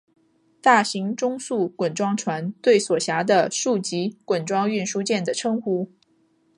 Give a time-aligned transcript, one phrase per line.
[0.63, 5.91] 大型中速滚装船对所辖的数级滚装运输舰的称呼。